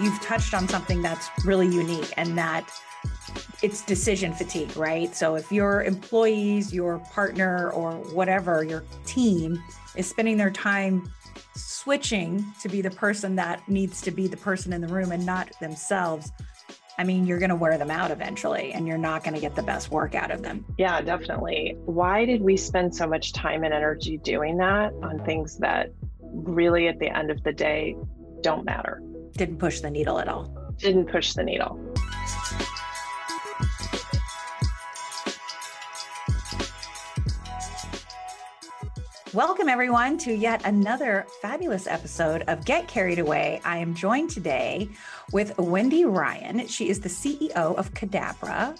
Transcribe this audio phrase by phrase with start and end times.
[0.00, 2.68] you've touched on something that's really unique and that
[3.62, 5.14] it's decision fatigue, right?
[5.14, 9.62] So if your employees, your partner, or whatever, your team
[9.96, 11.10] is spending their time
[11.56, 15.24] switching to be the person that needs to be the person in the room and
[15.24, 16.32] not themselves,
[16.98, 19.56] I mean, you're going to wear them out eventually and you're not going to get
[19.56, 20.64] the best work out of them.
[20.78, 21.76] Yeah, definitely.
[21.84, 25.90] Why did we spend so much time and energy doing that on things that
[26.20, 27.96] really, at the end of the day,
[28.42, 29.02] don't matter?
[29.36, 30.44] Didn't push the needle at all.
[30.78, 31.76] Didn't push the needle.
[39.32, 43.60] Welcome, everyone, to yet another fabulous episode of Get Carried Away.
[43.64, 44.88] I am joined today
[45.32, 46.68] with Wendy Ryan.
[46.68, 48.78] She is the CEO of Cadabra.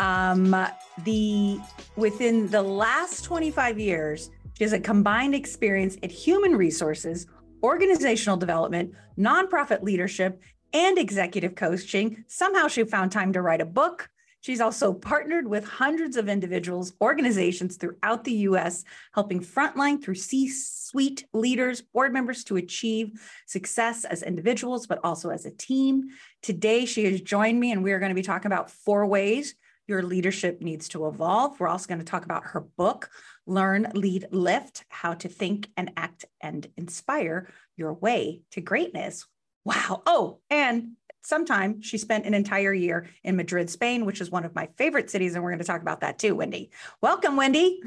[0.00, 0.56] Um,
[1.04, 1.60] the
[1.94, 7.28] within the last 25 years, she has a combined experience at human resources,
[7.66, 10.40] organizational development, nonprofit leadership,
[10.72, 12.24] and executive coaching.
[12.28, 14.08] Somehow she found time to write a book,
[14.46, 20.48] She's also partnered with hundreds of individuals, organizations throughout the US, helping frontline through C
[20.48, 26.10] suite leaders, board members to achieve success as individuals, but also as a team.
[26.42, 29.56] Today, she has joined me, and we are going to be talking about four ways
[29.86, 31.58] your leadership needs to evolve.
[31.60, 33.10] We're also going to talk about her book,
[33.46, 39.26] Learn, Lead, Lift How to Think and Act and Inspire Your Way to Greatness.
[39.64, 40.02] Wow.
[40.06, 40.92] Oh, and
[41.22, 45.10] sometime she spent an entire year in Madrid, Spain, which is one of my favorite
[45.10, 45.34] cities.
[45.34, 46.70] And we're going to talk about that too, Wendy.
[47.00, 47.80] Welcome, Wendy.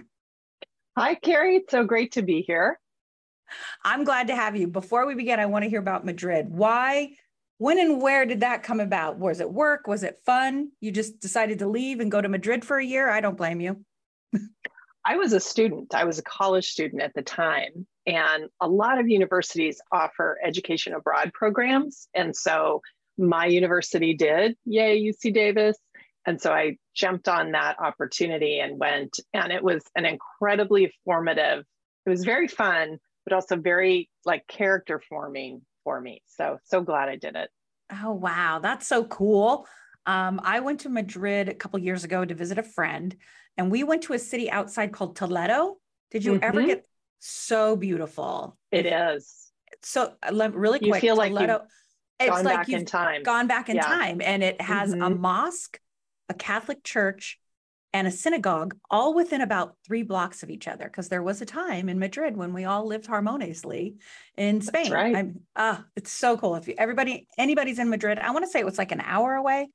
[0.98, 1.58] Hi, Carrie.
[1.58, 2.80] It's so great to be here.
[3.84, 4.68] I'm glad to have you.
[4.68, 6.48] Before we begin, I want to hear about Madrid.
[6.50, 7.14] Why,
[7.60, 9.20] when, and where did that come about?
[9.20, 9.86] Was it work?
[9.86, 10.72] Was it fun?
[10.80, 13.10] You just decided to leave and go to Madrid for a year?
[13.10, 13.86] I don't blame you.
[15.06, 17.86] I was a student, I was a college student at the time.
[18.06, 22.08] And a lot of universities offer education abroad programs.
[22.14, 22.82] And so
[23.18, 24.56] my university did.
[24.66, 25.78] Yay, UC Davis.
[26.26, 31.66] And so I jumped on that opportunity and went, and it was an incredibly formative,
[32.06, 36.22] it was very fun, but also very like character forming for me.
[36.28, 37.50] So, so glad I did it.
[37.92, 38.60] Oh, wow.
[38.62, 39.66] That's so cool.
[40.06, 43.16] Um, I went to Madrid a couple years ago to visit a friend,
[43.58, 45.78] and we went to a city outside called Toledo.
[46.12, 46.44] Did you mm-hmm.
[46.44, 46.86] ever get
[47.18, 48.56] so beautiful?
[48.72, 49.52] It is.
[49.82, 51.62] So, really quick, you feel Toledo, like
[52.20, 53.24] it's gone like back in time.
[53.24, 53.88] Gone back in yeah.
[53.88, 54.22] time.
[54.22, 55.02] And it has mm-hmm.
[55.02, 55.80] a mosque,
[56.30, 57.39] a Catholic church,
[57.94, 60.86] and a synagogue all within about three blocks of each other.
[60.86, 63.96] Because there was a time in Madrid when we all lived harmoniously
[64.38, 64.84] in Spain.
[64.84, 65.16] That's right.
[65.16, 66.56] I'm, uh, it's so cool.
[66.56, 69.36] If you, everybody, anybody's in Madrid, I want to say it was like an hour
[69.36, 69.70] away.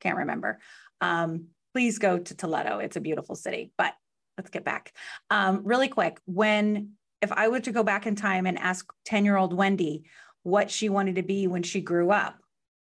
[0.00, 0.58] Can't remember.
[1.00, 2.78] Um, please go to Toledo.
[2.78, 3.72] It's a beautiful city.
[3.78, 3.94] But
[4.36, 4.92] let's get back.
[5.30, 6.20] Um, really quick.
[6.24, 6.92] When,
[7.22, 10.04] if I were to go back in time and ask 10 year old Wendy,
[10.42, 12.38] what she wanted to be when she grew up.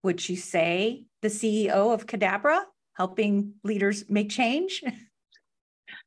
[0.04, 2.62] Would she say the CEO of Cadabra,
[2.94, 4.84] helping leaders make change?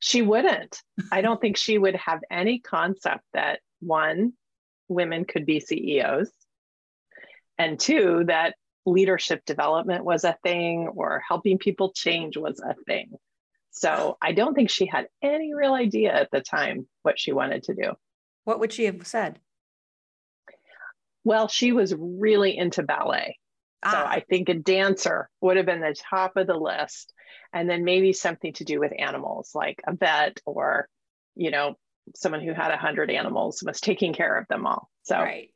[0.01, 0.83] She wouldn't.
[1.13, 4.33] I don't think she would have any concept that one,
[4.89, 6.31] women could be CEOs,
[7.59, 8.55] and two, that
[8.87, 13.13] leadership development was a thing or helping people change was a thing.
[13.71, 17.65] So I don't think she had any real idea at the time what she wanted
[17.65, 17.93] to do.
[18.45, 19.41] What would she have said?
[21.25, 23.39] Well, she was really into ballet.
[23.85, 23.91] Ah.
[23.91, 27.13] So I think a dancer would have been the top of the list.
[27.53, 30.89] And then maybe something to do with animals, like a vet or,
[31.37, 31.77] you know,
[32.17, 34.91] someone who had a hundred animals was taking care of them all.
[35.03, 35.51] So, right.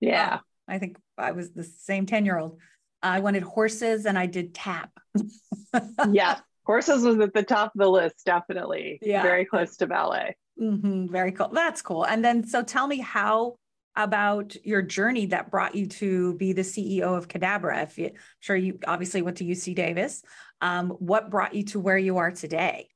[0.00, 0.40] yeah.
[0.68, 2.58] I think I was the same 10 year old.
[3.02, 4.90] I wanted horses and I did tap.
[6.10, 6.40] yeah.
[6.66, 8.98] Horses was at the top of the list, definitely.
[9.00, 9.22] Yeah.
[9.22, 10.36] Very close to ballet.
[10.60, 11.06] Mm-hmm.
[11.10, 11.48] Very cool.
[11.48, 12.04] That's cool.
[12.04, 13.56] And then, so tell me how
[13.98, 17.82] about your journey that brought you to be the CEO of Cadabra.
[17.82, 20.22] If you, I'm sure you obviously went to UC Davis,
[20.60, 22.88] um, what brought you to where you are today?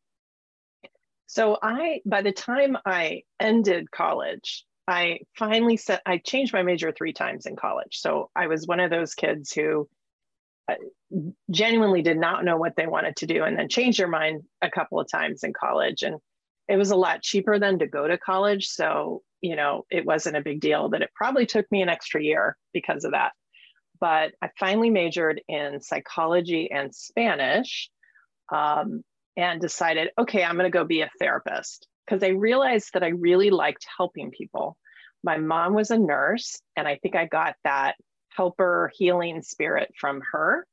[1.27, 6.93] So I, by the time I ended college, I finally said I changed my major
[6.93, 7.99] three times in college.
[7.99, 9.89] So I was one of those kids who
[10.69, 10.75] uh,
[11.51, 14.71] genuinely did not know what they wanted to do and then changed their mind a
[14.71, 16.03] couple of times in college.
[16.05, 16.19] And
[16.69, 18.69] it was a lot cheaper than to go to college.
[18.69, 22.23] So you know, it wasn't a big deal, that it probably took me an extra
[22.23, 23.33] year because of that.
[24.01, 27.91] But I finally majored in psychology and Spanish
[28.51, 29.03] um,
[29.37, 33.09] and decided, okay, I'm going to go be a therapist because I realized that I
[33.09, 34.77] really liked helping people.
[35.25, 37.95] My mom was a nurse, and I think I got that
[38.31, 40.67] helper healing spirit from her.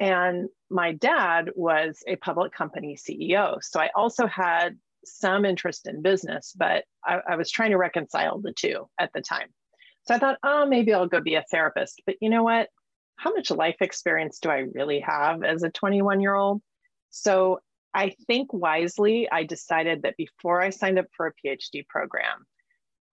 [0.00, 3.58] And my dad was a public company CEO.
[3.62, 8.40] So I also had some interest in business, but I, I, was trying to reconcile
[8.40, 9.48] the two at the time.
[10.06, 12.02] So I thought, oh, maybe I'll go be a therapist.
[12.06, 12.68] But you know what?
[13.18, 16.62] how much life experience do I really have as a 21 year old?
[17.10, 17.58] So
[17.92, 22.46] I think wisely, I decided that before I signed up for a PhD program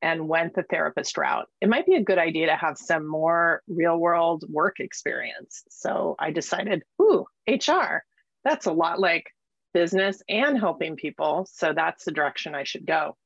[0.01, 3.63] and went the therapist route, it might be a good idea to have some more
[3.67, 5.63] real world work experience.
[5.69, 8.03] So I decided, ooh, HR,
[8.43, 9.25] that's a lot like
[9.75, 11.45] business and helping people.
[11.51, 13.17] So that's the direction I should go.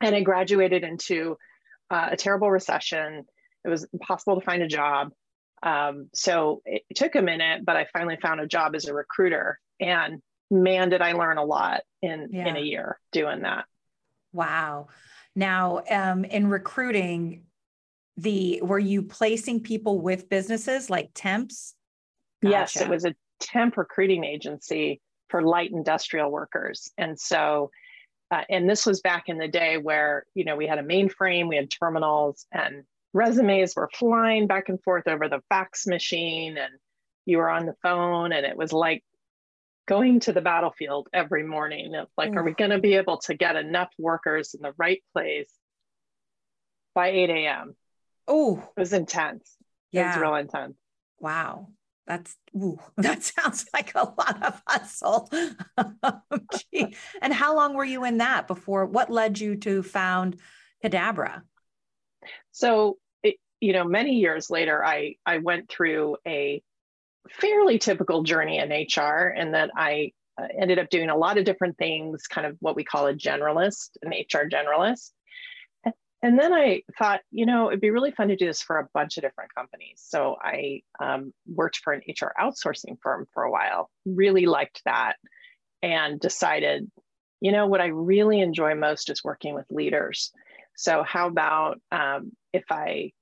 [0.00, 1.38] And I graduated into
[1.88, 3.24] uh, a terrible recession.
[3.64, 5.12] It was impossible to find a job.
[5.62, 9.60] Um, so it took a minute, but I finally found a job as a recruiter.
[9.78, 10.20] And
[10.50, 12.48] man, did I learn a lot in, yeah.
[12.48, 13.66] in a year doing that.
[14.32, 14.88] Wow.
[15.36, 17.44] Now, um, in recruiting,
[18.16, 21.74] the were you placing people with businesses like temps?
[22.42, 22.50] Gotcha.
[22.50, 25.00] Yes, it was a temp recruiting agency
[25.32, 26.92] for light industrial workers.
[26.96, 27.72] And so
[28.30, 31.48] uh, and this was back in the day where you know we had a mainframe
[31.48, 36.72] we had terminals and resumes were flying back and forth over the fax machine and
[37.26, 39.04] you were on the phone and it was like
[39.86, 43.54] going to the battlefield every morning like are we going to be able to get
[43.54, 45.52] enough workers in the right place
[46.94, 47.76] by 8 a.m
[48.28, 49.56] oh it was intense.
[49.90, 50.04] Yeah.
[50.04, 50.78] it was real intense.
[51.20, 51.68] Wow
[52.06, 55.30] that's ooh, that sounds like a lot of hustle.
[57.22, 58.86] and how long were you in that before?
[58.86, 60.38] What led you to found
[60.84, 61.42] Cadabra?
[62.50, 66.62] So, it, you know, many years later, I I went through a
[67.30, 71.44] fairly typical journey in HR, and that I uh, ended up doing a lot of
[71.44, 75.10] different things, kind of what we call a generalist, an HR generalist.
[76.22, 78.88] And then I thought, you know, it'd be really fun to do this for a
[78.94, 79.96] bunch of different companies.
[79.96, 85.14] So I um, worked for an HR outsourcing firm for a while, really liked that,
[85.82, 86.88] and decided,
[87.40, 90.30] you know, what I really enjoy most is working with leaders.
[90.76, 93.12] So, how about um, if I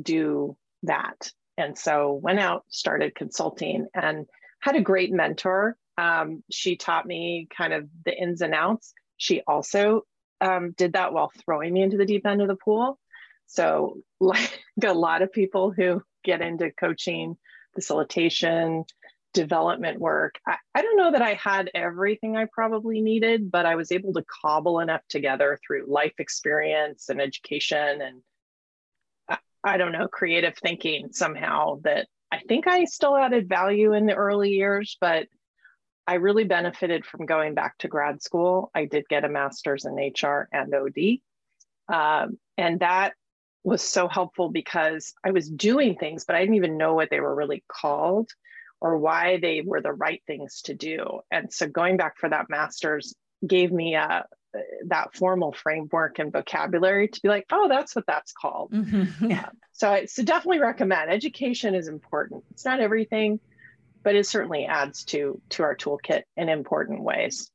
[0.00, 1.30] do that?
[1.58, 4.26] And so went out, started consulting, and
[4.60, 5.76] had a great mentor.
[5.98, 8.92] Um, she taught me kind of the ins and outs.
[9.16, 10.02] She also
[10.40, 12.98] um, did that while throwing me into the deep end of the pool.
[13.46, 17.36] So, like a lot of people who get into coaching,
[17.74, 18.84] facilitation,
[19.32, 23.74] development work, I, I, don't know that I had everything I probably needed, but I
[23.74, 28.22] was able to cobble enough together through life experience and education and
[29.28, 34.06] I, I don't know, creative thinking somehow that I think I still added value in
[34.06, 35.26] the early years, but
[36.06, 38.70] I really benefited from going back to grad school.
[38.74, 41.18] I did get a master's in HR and OD.
[41.88, 43.14] Um, and that
[43.64, 47.20] was so helpful because I was doing things, but I didn't even know what they
[47.20, 48.30] were really called
[48.80, 51.20] or why they were the right things to do.
[51.30, 53.14] And so going back for that master's
[53.46, 54.22] gave me a, uh,
[54.86, 58.72] that formal framework and vocabulary to be like, oh, that's what that's called.
[58.72, 59.26] Mm-hmm.
[59.30, 59.48] Yeah.
[59.72, 62.44] So I so definitely recommend education is important.
[62.52, 63.40] It's not everything,
[64.06, 67.50] but it certainly adds to to our toolkit in important ways.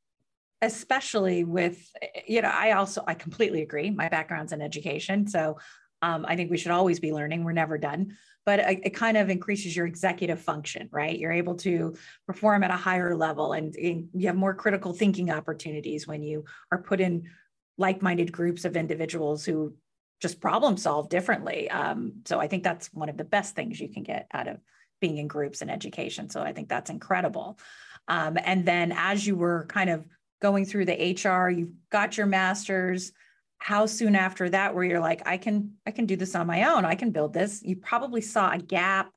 [0.62, 1.90] Especially with
[2.28, 3.90] you know i also i completely agree.
[3.90, 5.58] My background's in education so
[6.02, 7.46] um, i think we should always be learning.
[7.46, 8.18] We're never done.
[8.46, 11.18] But it, it, kind of increases your executive function right?
[11.18, 11.96] You're able to
[12.28, 16.44] perform at a higher level and, and you have more critical thinking opportunities when you
[16.70, 17.30] are put in
[17.78, 19.74] like-minded groups of individuals who
[20.20, 21.72] just problem solve differently.
[21.72, 24.58] Um, so i think that's one of the best things you can get out of
[25.02, 26.30] being in groups and education.
[26.30, 27.60] So I think that's incredible.
[28.08, 30.06] Um, and then as you were kind of
[30.42, 33.12] going through the HR, you've got your master's.
[33.58, 36.72] How soon after that where you're like, I can, I can do this on my
[36.72, 36.84] own.
[36.84, 37.62] I can build this.
[37.62, 39.12] You probably saw a gap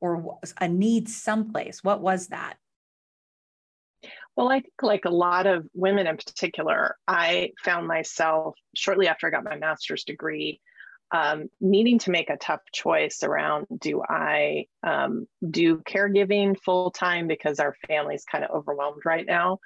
[0.00, 1.82] or a need someplace.
[1.82, 2.56] What was that?
[4.36, 9.26] Well, I think like a lot of women in particular, I found myself shortly after
[9.26, 10.60] I got my master's degree
[11.12, 17.28] um, needing to make a tough choice around do I um, do caregiving full time
[17.28, 19.60] because our family's kind of overwhelmed right now,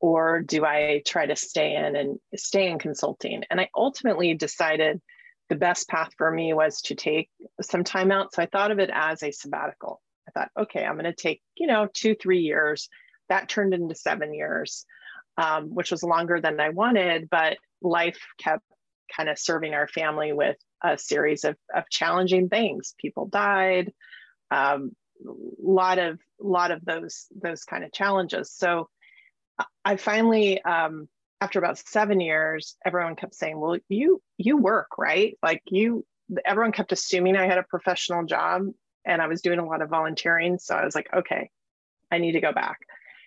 [0.00, 3.42] or do I try to stay in and stay in consulting?
[3.50, 5.00] And I ultimately decided
[5.48, 7.30] the best path for me was to take
[7.60, 8.34] some time out.
[8.34, 10.00] So I thought of it as a sabbatical.
[10.28, 12.88] I thought, okay, I'm going to take, you know, two, three years.
[13.28, 14.84] That turned into seven years,
[15.36, 18.64] um, which was longer than I wanted, but life kept
[19.14, 22.94] kind of serving our family with a series of, of challenging things.
[22.98, 23.92] People died,
[24.50, 24.92] a um,
[25.62, 28.52] lot of lot of those those kind of challenges.
[28.52, 28.88] So
[29.84, 31.08] I finally, um,
[31.40, 35.36] after about seven years, everyone kept saying, "Well, you you work right?
[35.42, 36.04] Like you."
[36.44, 38.66] Everyone kept assuming I had a professional job,
[39.06, 40.58] and I was doing a lot of volunteering.
[40.58, 41.50] So I was like, "Okay,
[42.10, 42.78] I need to go back."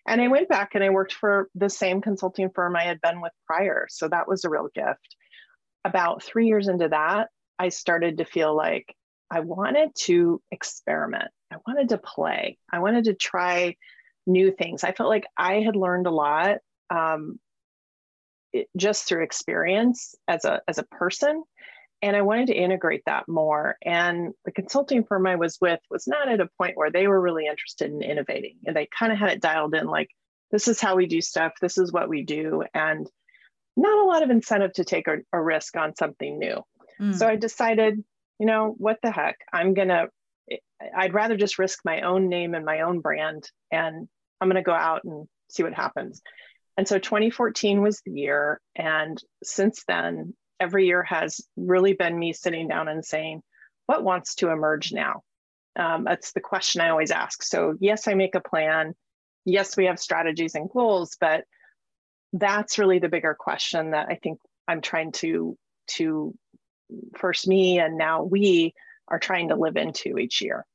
[0.08, 3.22] And I went back and I worked for the same consulting firm I had been
[3.22, 3.88] with prior.
[3.90, 5.16] So that was a real gift.
[5.86, 7.30] About three years into that,
[7.62, 8.96] I started to feel like
[9.30, 11.30] I wanted to experiment.
[11.54, 12.58] I wanted to play.
[12.74, 13.76] I wanted to try
[14.26, 14.84] new things.
[14.84, 16.58] I felt like I had learned a lot
[16.90, 17.40] um,
[18.52, 21.44] it, just through experience as a as a person,
[22.02, 23.78] and I wanted to integrate that more.
[23.84, 27.22] And the consulting firm I was with was not at a point where they were
[27.22, 30.10] really interested in innovating, and they kind of had it dialed in like
[30.50, 33.08] this is how we do stuff, this is what we do, and
[33.78, 36.64] not a lot of incentive to take a, a risk on something new.
[37.02, 37.16] Mm.
[37.16, 38.04] So I decided,
[38.40, 40.08] you know, what the heck, I'm gonna
[40.96, 44.08] I'd rather just risk my own name and my own brand and
[44.40, 46.22] I'm going to go out and see what happens.
[46.78, 48.60] And so 2014 was the year.
[48.76, 53.42] And since then, every year has really been me sitting down and saying,
[53.86, 55.22] what wants to emerge now?
[55.76, 57.44] Um, that's the question I always ask.
[57.44, 58.94] So, yes, I make a plan.
[59.46, 61.46] Yes, we have strategies and goals, but
[62.34, 66.34] that's really the bigger question that I think I'm trying to to
[67.16, 68.74] first me and now we
[69.08, 70.66] are trying to live into each year.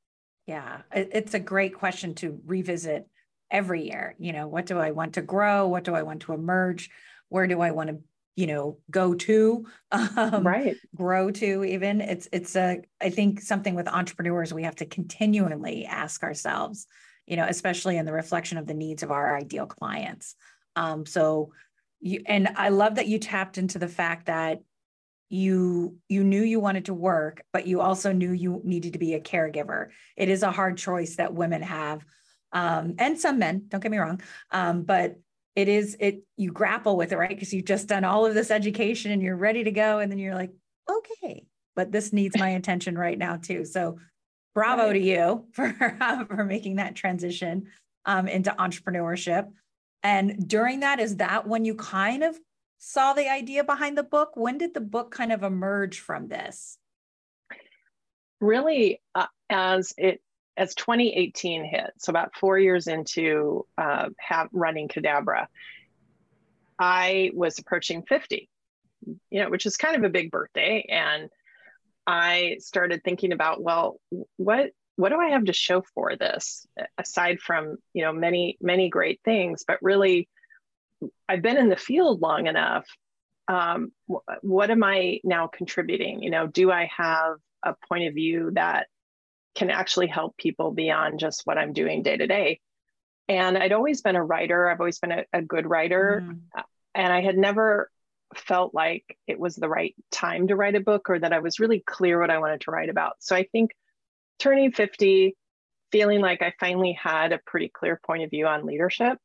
[0.47, 3.07] Yeah, it's a great question to revisit
[3.51, 4.15] every year.
[4.19, 5.67] You know, what do I want to grow?
[5.67, 6.91] What do I want to emerge?
[7.29, 7.99] Where do I want to,
[8.37, 9.67] you know, go to?
[9.93, 10.77] Um, right.
[10.95, 12.01] Grow to even.
[12.01, 16.87] It's it's a I think something with entrepreneurs we have to continually ask ourselves.
[17.27, 20.37] You know, especially in the reflection of the needs of our ideal clients.
[20.77, 21.53] Um, so
[22.01, 24.61] you and I love that you tapped into the fact that
[25.29, 29.15] you you knew you wanted to work but you also knew you needed to be
[29.15, 29.89] a caregiver.
[30.17, 32.05] It is a hard choice that women have
[32.53, 35.19] um, and some men don't get me wrong um, but
[35.55, 37.31] it is it you grapple with it right?
[37.31, 40.19] Because you've just done all of this education and you're ready to go and then
[40.19, 40.53] you're like
[40.89, 43.65] okay but this needs my attention right now too.
[43.65, 43.99] So
[44.55, 44.95] bravo right.
[44.95, 45.73] to you for
[46.29, 47.67] for making that transition
[48.07, 49.51] um, into entrepreneurship.
[50.03, 52.39] And during that is that when you kind of
[52.79, 54.33] saw the idea behind the book?
[54.35, 56.79] When did the book kind of emerge from this?
[58.41, 60.21] Really, uh, as it
[60.57, 65.47] as 2018 hit, so about four years into uh, have, running Cadabra,
[66.79, 68.49] I was approaching 50,
[69.31, 71.31] you know, which is kind of a big birthday, and
[72.07, 74.01] I started thinking about, well,
[74.37, 76.67] what what do I have to show for this
[76.97, 80.29] aside from you know many many great things, but really
[81.29, 82.87] I've been in the field long enough.
[83.49, 83.93] Um,
[84.43, 86.23] what am I now contributing?
[86.23, 88.89] You know, do I have a point of view that
[89.55, 92.61] can actually help people beyond just what I'm doing day to day?
[93.29, 94.69] And I'd always been a writer.
[94.69, 96.63] I've always been a, a good writer, mm.
[96.95, 97.91] and I had never
[98.35, 101.61] felt like it was the right time to write a book or that I was
[101.61, 103.17] really clear what I wanted to write about.
[103.21, 103.71] So I think
[104.39, 105.37] turning 50,
[105.93, 109.19] feeling like I finally had a pretty clear point of view on leadership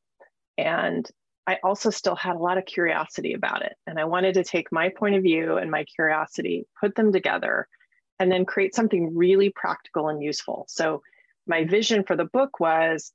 [0.57, 1.09] and
[1.47, 3.73] I also still had a lot of curiosity about it.
[3.87, 7.67] And I wanted to take my point of view and my curiosity, put them together,
[8.19, 10.65] and then create something really practical and useful.
[10.67, 11.01] So,
[11.47, 13.11] my vision for the book was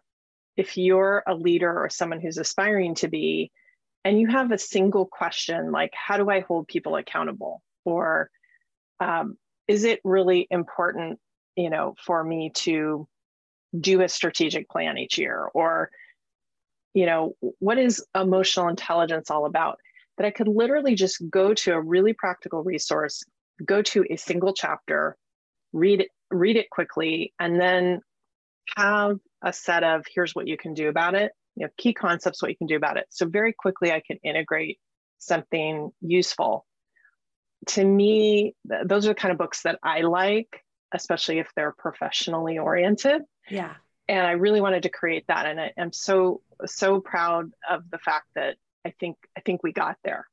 [0.56, 3.52] if you're a leader or someone who's aspiring to be,
[4.04, 7.62] and you have a single question like, how do I hold people accountable?
[7.85, 8.30] Or
[8.99, 9.37] um,
[9.68, 11.21] is it really important,
[11.54, 13.06] you know, for me to
[13.78, 15.49] do a strategic plan each year?
[15.54, 15.90] Or
[16.97, 19.79] you know, what is emotional intelligence all about?
[20.17, 23.23] That I could literally just go to a really practical resource,
[23.62, 25.15] go to a single chapter,
[25.75, 28.00] read it, read it quickly, and then
[28.79, 32.41] have a set of here's what you can do about it, you know, key concepts,
[32.41, 33.05] what you can do about it.
[33.11, 34.79] So very quickly I can integrate
[35.19, 36.65] something useful.
[37.69, 41.75] To me, th- those are the kind of books that I like, especially if they're
[41.76, 43.21] professionally oriented.
[43.50, 43.75] Yeah
[44.08, 45.46] and I really wanted to create that.
[45.46, 49.72] And I, am so so proud of the fact that I think I think we
[49.72, 50.26] got there.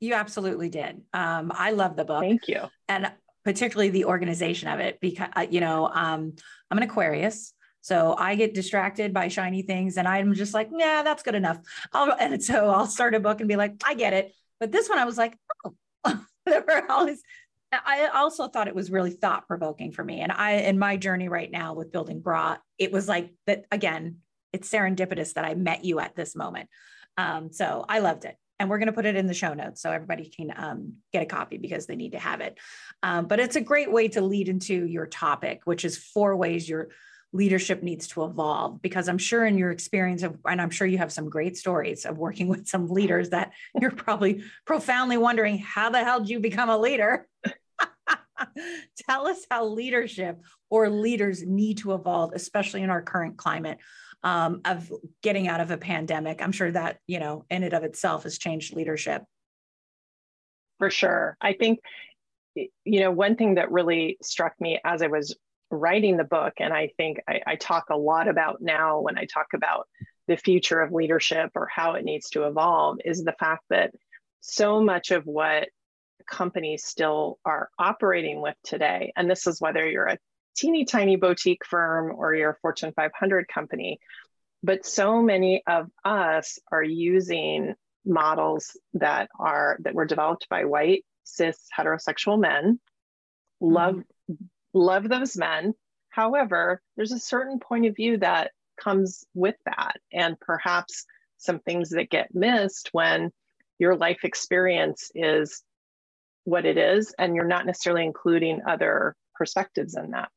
[0.00, 1.02] You absolutely did.
[1.12, 2.22] Um, I love the book.
[2.22, 2.62] Thank you.
[2.88, 3.10] And
[3.44, 6.34] particularly the organization of it, because uh, you know um,
[6.70, 7.52] I'm an Aquarius.
[7.80, 11.58] So I get distracted by shiny things and I'm just like, yeah, that's good enough.
[11.92, 14.32] I'll, and so I'll start a book and be like, I get it.
[14.58, 15.74] But this one I was like, oh,
[16.46, 17.22] there were always
[17.84, 20.20] I also thought it was really thought provoking for me.
[20.20, 24.18] And I, in my journey right now with building bra, it was like that again,
[24.52, 26.68] it's serendipitous that I met you at this moment.
[27.16, 28.36] Um, so I loved it.
[28.60, 31.22] And we're going to put it in the show notes so everybody can um, get
[31.22, 32.56] a copy because they need to have it.
[33.02, 36.68] Um, but it's a great way to lead into your topic, which is four ways
[36.68, 36.90] your
[37.32, 38.80] leadership needs to evolve.
[38.80, 42.06] Because I'm sure in your experience of, and I'm sure you have some great stories
[42.06, 46.38] of working with some leaders that you're probably profoundly wondering, how the hell did you
[46.38, 47.26] become a leader?
[49.08, 53.78] Tell us how leadership or leaders need to evolve, especially in our current climate
[54.22, 54.90] um, of
[55.22, 56.42] getting out of a pandemic.
[56.42, 59.22] I'm sure that, you know, in and of itself has changed leadership.
[60.78, 61.36] For sure.
[61.40, 61.80] I think,
[62.56, 65.36] you know, one thing that really struck me as I was
[65.70, 69.26] writing the book, and I think I, I talk a lot about now when I
[69.26, 69.88] talk about
[70.26, 73.92] the future of leadership or how it needs to evolve, is the fact that
[74.40, 75.68] so much of what
[76.26, 80.18] companies still are operating with today, and this is whether you're a
[80.56, 83.98] teeny tiny boutique firm or you're a Fortune 500 company,
[84.62, 87.74] but so many of us are using
[88.06, 92.78] models that are that were developed by white cis heterosexual men.
[93.60, 94.34] Love mm-hmm.
[94.72, 95.74] love those men.
[96.10, 99.96] However there's a certain point of view that comes with that.
[100.12, 101.04] And perhaps
[101.38, 103.30] some things that get missed when
[103.78, 105.62] your life experience is
[106.44, 110.30] what it is and you're not necessarily including other perspectives in that.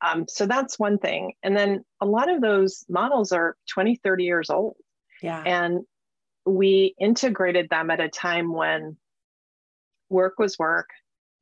[0.00, 1.32] Um, so that's one thing.
[1.42, 4.76] And then a lot of those models are 20 30 years old.
[5.22, 5.42] Yeah.
[5.44, 5.80] And
[6.46, 8.96] we integrated them at a time when
[10.08, 10.88] work was work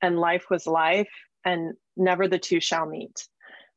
[0.00, 1.10] and life was life
[1.44, 3.28] and never the two shall meet.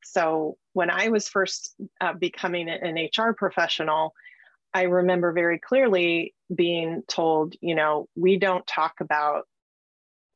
[0.02, 4.14] So when i was first uh, becoming an hr professional
[4.74, 9.46] i remember very clearly being told you know we don't talk about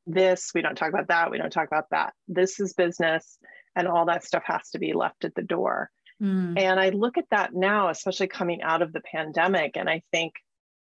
[0.05, 2.13] this we don't talk about that we don't talk about that.
[2.27, 3.37] This is business
[3.75, 5.89] and all that stuff has to be left at the door.
[6.21, 6.59] Mm.
[6.59, 10.33] and i look at that now especially coming out of the pandemic and i think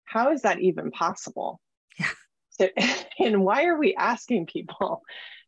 [0.05, 1.59] how is that even possible?
[1.99, 2.07] Yeah.
[2.51, 2.69] So,
[3.19, 5.01] and why are we asking people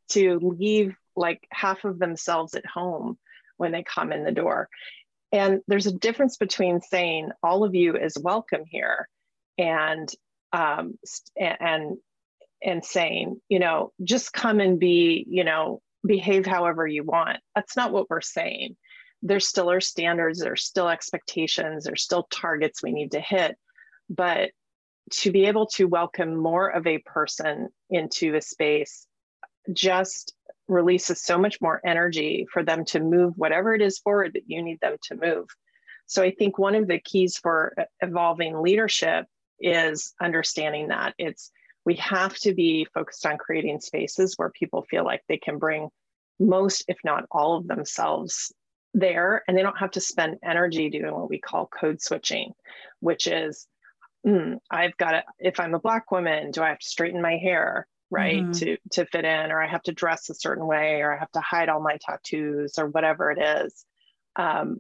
[0.09, 3.17] to leave like half of themselves at home
[3.57, 4.67] when they come in the door?
[5.31, 9.07] And there's a difference between saying all of you is welcome here
[9.57, 10.09] and
[10.53, 10.97] um,
[11.37, 11.97] and
[12.63, 17.39] and saying, you know, just come and be, you know, behave however you want.
[17.55, 18.75] That's not what we're saying.
[19.21, 23.55] There still are standards, there's still expectations, there's still targets we need to hit.
[24.09, 24.51] But
[25.11, 29.07] to be able to welcome more of a person into a space
[29.73, 30.33] just
[30.67, 34.61] releases so much more energy for them to move whatever it is forward that you
[34.61, 35.47] need them to move.
[36.05, 39.25] So I think one of the keys for evolving leadership
[39.59, 41.51] is understanding that it's
[41.87, 45.87] we have to be focused on creating spaces where people feel like they can bring
[46.37, 48.53] most, if not all of themselves
[48.93, 52.51] there, and they don't have to spend energy doing what we call code switching,
[52.99, 53.67] which is,
[54.27, 57.37] mm, I've got to, if I'm a Black woman, do I have to straighten my
[57.37, 57.87] hair?
[58.09, 58.51] right mm-hmm.
[58.53, 61.29] to to fit in or i have to dress a certain way or i have
[61.29, 63.83] to hide all my tattoos or whatever it is
[64.37, 64.79] um,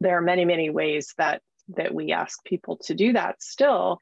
[0.00, 1.40] there are many many ways that
[1.76, 4.00] that we ask people to do that still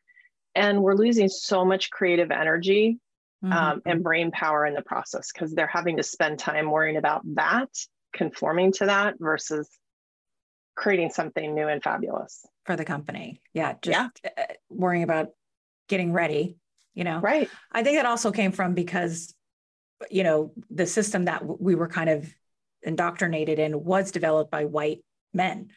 [0.56, 2.98] and we're losing so much creative energy
[3.44, 3.52] mm-hmm.
[3.52, 7.22] um, and brain power in the process because they're having to spend time worrying about
[7.34, 7.68] that
[8.12, 9.68] conforming to that versus
[10.74, 12.44] creating something new and fabulous.
[12.64, 13.40] For the company.
[13.54, 14.30] Yeah just yeah.
[14.36, 15.28] Uh, worrying about
[15.88, 16.56] getting ready
[16.96, 17.20] you know?
[17.20, 17.48] Right.
[17.70, 19.32] I think that also came from because
[20.10, 22.34] you know the system that we were kind of
[22.82, 25.68] indoctrinated in was developed by white men.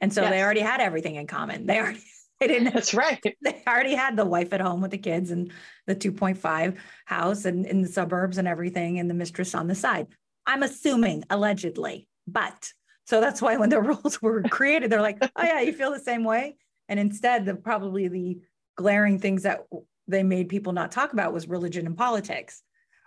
[0.00, 0.30] And so yes.
[0.30, 1.66] they already had everything in common.
[1.66, 2.02] They already
[2.40, 2.72] they didn't.
[2.72, 3.22] That's right.
[3.42, 5.52] They already had the wife at home with the kids and
[5.86, 10.08] the 2.5 house and in the suburbs and everything, and the mistress on the side.
[10.46, 12.72] I'm assuming allegedly, but
[13.06, 16.00] so that's why when the rules were created, they're like, oh yeah, you feel the
[16.00, 16.56] same way.
[16.88, 18.38] And instead, the probably the
[18.76, 19.60] glaring things that
[20.06, 22.62] they made people not talk about was religion and politics,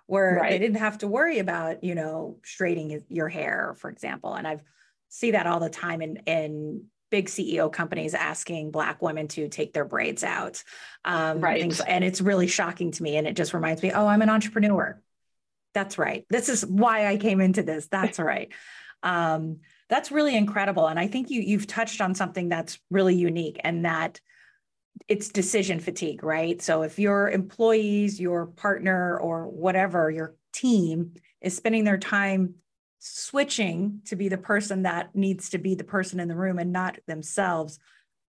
[0.08, 0.52] where right.
[0.52, 4.34] they didn't have to worry about, you know, straightening your hair, for example.
[4.34, 4.64] And I've
[5.10, 9.74] see that all the time in in big CEO companies asking Black women to take
[9.74, 10.64] their braids out.
[11.06, 11.62] Um, right.
[11.62, 13.18] Things, and it's really shocking to me.
[13.18, 15.02] And it just reminds me, oh, I'm an entrepreneur.
[15.74, 16.26] That's right.
[16.30, 17.88] This is why I came into this.
[17.88, 18.52] That's right.
[19.04, 20.88] Um, that's really incredible.
[20.88, 24.20] And I think you you've touched on something that's really unique and that
[25.08, 26.62] it's decision fatigue, right?
[26.62, 32.56] So if your employees, your partner, or whatever, your team is spending their time
[33.00, 36.72] switching to be the person that needs to be the person in the room and
[36.72, 37.80] not themselves,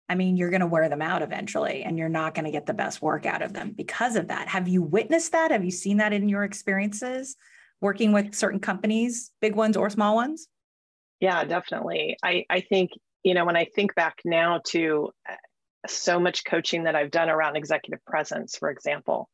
[0.07, 2.65] I mean, you're going to wear them out eventually and you're not going to get
[2.65, 4.49] the best work out of them because of that.
[4.49, 5.51] Have you witnessed that?
[5.51, 7.35] Have you seen that in your experiences
[7.79, 10.47] working with certain companies, big ones or small ones?
[11.19, 12.17] Yeah, definitely.
[12.23, 12.91] I, I think,
[13.23, 15.35] you know, when I think back now to uh,
[15.87, 19.29] so much coaching that I've done around executive presence, for example,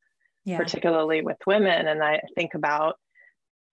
[0.45, 0.57] yeah.
[0.57, 2.95] particularly with women, and I think about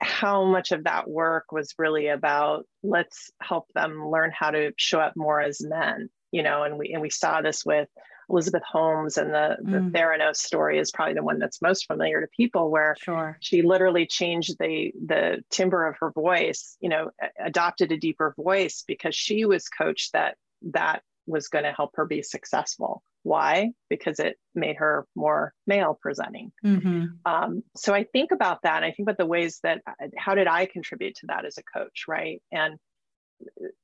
[0.04, 5.00] how much of that work was really about let's help them learn how to show
[5.00, 7.88] up more as men you know and we and we saw this with
[8.28, 9.90] elizabeth holmes and the, the mm.
[9.92, 13.38] theranos story is probably the one that's most familiar to people where sure.
[13.40, 17.10] she literally changed the the timbre of her voice you know
[17.42, 22.06] adopted a deeper voice because she was coached that that was going to help her
[22.06, 23.02] be successful.
[23.22, 23.70] Why?
[23.88, 26.52] Because it made her more male presenting.
[26.64, 27.04] Mm-hmm.
[27.24, 28.82] Um, so I think about that.
[28.82, 29.80] I think about the ways that,
[30.18, 32.42] how did I contribute to that as a coach, right?
[32.52, 32.78] And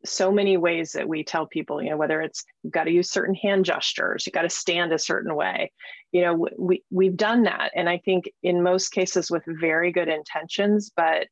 [0.05, 3.11] so many ways that we tell people, you know, whether it's you've got to use
[3.11, 5.73] certain hand gestures, you got to stand a certain way,
[6.13, 10.09] you know, we we've done that, and I think in most cases with very good
[10.09, 11.27] intentions, but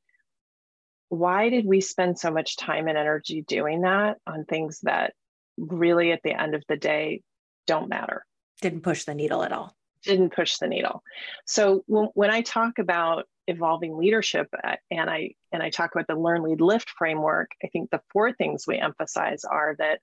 [1.10, 5.14] why did we spend so much time and energy doing that on things that
[5.58, 7.22] really at the end of the day
[7.66, 8.24] don't matter?
[8.60, 9.74] Didn't push the needle at all.
[10.02, 11.02] Didn't push the needle.
[11.46, 16.06] So when, when I talk about evolving leadership uh, and I and I talk about
[16.06, 20.00] the learn lead lift framework, I think the four things we emphasize are that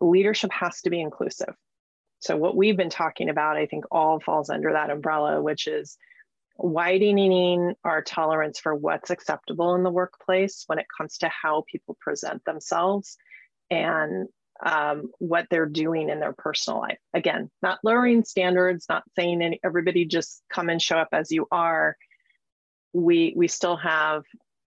[0.00, 1.54] leadership has to be inclusive.
[2.20, 5.98] So what we've been talking about, I think all falls under that umbrella, which is
[6.56, 11.96] widening our tolerance for what's acceptable in the workplace when it comes to how people
[12.00, 13.18] present themselves
[13.70, 14.28] and
[14.64, 16.98] um, what they're doing in their personal life.
[17.12, 21.46] Again, not lowering standards, not saying any, everybody just come and show up as you
[21.50, 21.96] are.
[22.92, 24.22] We we still have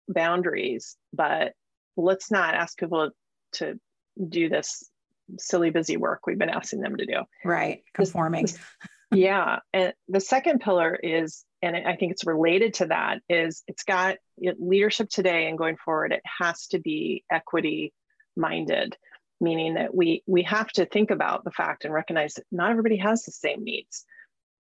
[0.07, 1.53] boundaries, but
[1.95, 3.11] let's not ask people
[3.53, 3.79] to
[4.27, 4.83] do this
[5.39, 7.21] silly busy work we've been asking them to do.
[7.45, 8.47] Right, conforming.
[9.11, 13.83] yeah, and the second pillar is and I think it's related to that is it's
[13.83, 14.17] got
[14.59, 17.93] leadership today and going forward it has to be equity
[18.35, 18.95] minded
[19.39, 22.97] meaning that we we have to think about the fact and recognize that not everybody
[22.97, 24.05] has the same needs.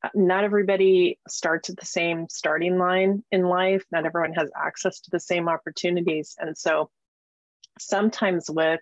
[0.03, 3.83] Uh, not everybody starts at the same starting line in life.
[3.91, 6.35] Not everyone has access to the same opportunities.
[6.39, 6.91] And so
[7.79, 8.81] sometimes with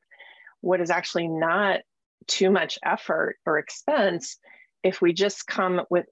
[0.61, 1.81] what is actually not
[2.27, 4.37] too much effort or expense
[4.83, 6.05] if we just come with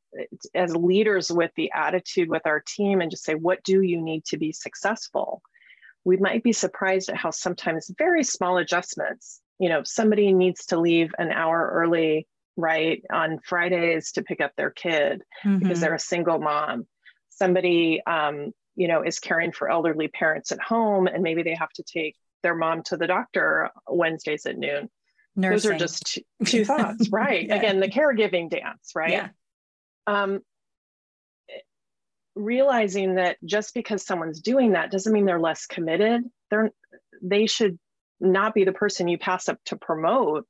[0.56, 4.26] as leaders with the attitude with our team and just say what do you need
[4.26, 5.42] to be successful?
[6.04, 10.80] we might be surprised at how sometimes very small adjustments you know somebody needs to
[10.80, 15.60] leave an hour early right on fridays to pick up their kid mm-hmm.
[15.60, 16.86] because they're a single mom
[17.30, 21.72] somebody um, you know is caring for elderly parents at home and maybe they have
[21.72, 24.90] to take their mom to the doctor wednesdays at noon
[25.36, 25.52] Nursing.
[25.52, 27.48] Those are just two, two thoughts, right?
[27.48, 27.56] yeah.
[27.56, 29.10] Again, the caregiving dance, right?
[29.10, 29.30] Yeah.
[30.06, 30.42] Um,
[32.36, 36.24] realizing that just because someone's doing that doesn't mean they're less committed.
[36.50, 36.72] They're
[37.22, 37.80] they should
[38.20, 40.46] not be the person you pass up to promote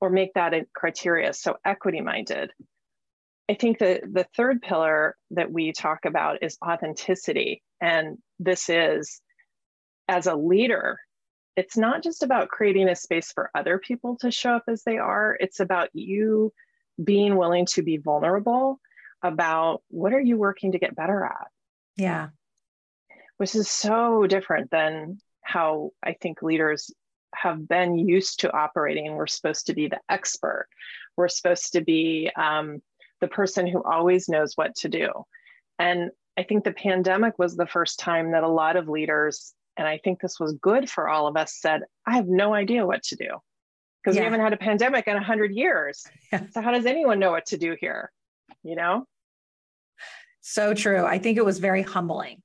[0.00, 1.32] or make that a criteria.
[1.32, 2.50] So equity minded.
[3.48, 7.62] I think the, the third pillar that we talk about is authenticity.
[7.80, 9.20] And this is
[10.08, 10.98] as a leader,
[11.56, 14.98] it's not just about creating a space for other people to show up as they
[14.98, 16.52] are, it's about you
[17.02, 18.80] being willing to be vulnerable
[19.22, 21.48] about what are you working to get better at.
[21.96, 22.28] Yeah.
[23.36, 26.90] Which is so different than how I think leaders
[27.34, 29.14] have been used to operating.
[29.14, 30.68] We're supposed to be the expert.
[31.16, 32.82] We're supposed to be um,
[33.20, 35.10] the person who always knows what to do.
[35.78, 39.88] And I think the pandemic was the first time that a lot of leaders and
[39.88, 43.02] I think this was good for all of us, said, I have no idea what
[43.04, 43.30] to do
[44.02, 44.22] because yeah.
[44.22, 46.04] we haven't had a pandemic in 100 years.
[46.32, 46.42] Yeah.
[46.52, 48.12] So, how does anyone know what to do here?
[48.62, 49.06] You know?
[50.42, 51.04] So true.
[51.04, 52.42] I think it was very humbling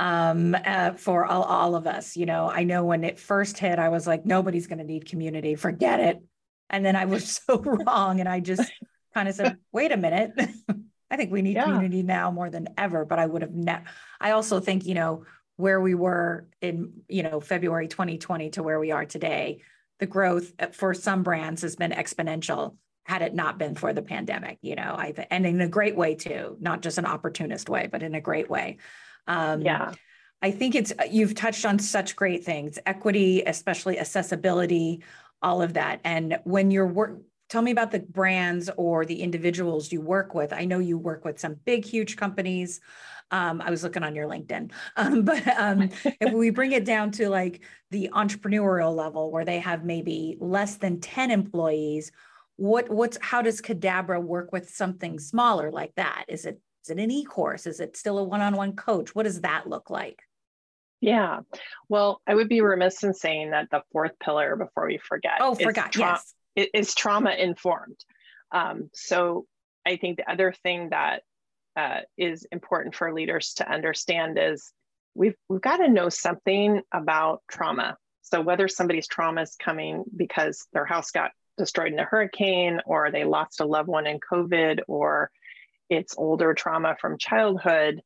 [0.00, 2.16] um, uh, for all, all of us.
[2.16, 5.06] You know, I know when it first hit, I was like, nobody's going to need
[5.06, 6.22] community, forget it.
[6.70, 8.18] And then I was so wrong.
[8.18, 8.72] And I just
[9.14, 10.32] kind of said, wait a minute.
[11.10, 11.64] I think we need yeah.
[11.64, 13.04] community now more than ever.
[13.04, 13.84] But I would have never,
[14.20, 15.24] I also think, you know,
[15.56, 19.60] where we were in you know February 2020 to where we are today,
[19.98, 22.76] the growth for some brands has been exponential.
[23.04, 26.14] Had it not been for the pandemic, you know, I and in a great way
[26.14, 28.78] too, not just an opportunist way, but in a great way.
[29.30, 29.92] Um, yeah.
[30.42, 35.02] I think it's you've touched on such great things, equity, especially accessibility,
[35.42, 36.00] all of that.
[36.04, 40.52] And when you're work, tell me about the brands or the individuals you work with.
[40.52, 42.80] I know you work with some big, huge companies.
[43.30, 47.12] Um, I was looking on your LinkedIn, um, but um, if we bring it down
[47.12, 52.10] to like the entrepreneurial level where they have maybe less than 10 employees,
[52.56, 56.24] what what's how does Cadabra work with something smaller like that?
[56.28, 57.66] Is it is it an e-course?
[57.66, 59.14] Is it still a one-on-one coach?
[59.14, 60.20] What does that look like?
[61.00, 61.40] Yeah.
[61.88, 65.38] Well, I would be remiss in saying that the fourth pillar before we forget.
[65.40, 65.92] Oh, forgot.
[65.92, 66.20] Tra-
[66.56, 66.68] yes.
[66.74, 68.04] Is trauma informed.
[68.52, 69.46] Um, so
[69.86, 71.22] I think the other thing that
[71.76, 74.72] uh, is important for leaders to understand is
[75.14, 77.96] we've we've got to know something about trauma.
[78.22, 83.10] So whether somebody's trauma is coming because their house got destroyed in a hurricane, or
[83.10, 85.30] they lost a loved one in COVID, or
[85.90, 88.00] it's older trauma from childhood,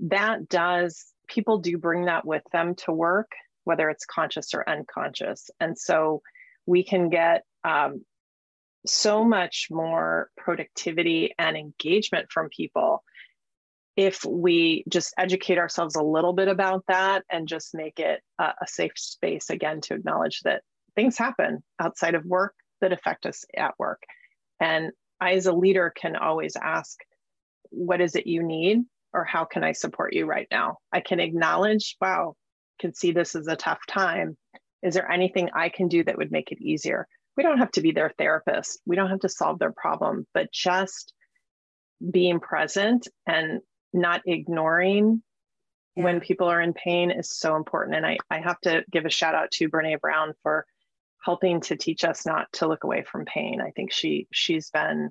[0.00, 3.30] that does people do bring that with them to work,
[3.64, 5.50] whether it's conscious or unconscious.
[5.60, 6.22] And so
[6.66, 8.04] we can get um,
[8.86, 13.02] so much more productivity and engagement from people
[13.96, 18.52] if we just educate ourselves a little bit about that and just make it a,
[18.60, 20.62] a, safe space again to acknowledge that
[20.94, 24.02] things happen outside of work that affect us at work.
[24.60, 26.98] And I, as a leader, can always ask,
[27.70, 28.82] What is it you need?
[29.12, 30.76] Or how can I support you right now?
[30.92, 32.34] I can acknowledge, wow,
[32.78, 34.36] can see this is a tough time.
[34.82, 37.06] Is there anything I can do that would make it easier?
[37.36, 40.52] We don't have to be their therapist, we don't have to solve their problem, but
[40.52, 41.12] just
[42.10, 43.60] being present and
[43.92, 45.22] not ignoring
[45.96, 46.04] yeah.
[46.04, 47.96] when people are in pain is so important.
[47.96, 50.66] And I, I have to give a shout out to Brene Brown for
[51.24, 53.60] helping to teach us not to look away from pain.
[53.60, 55.10] I think she she's been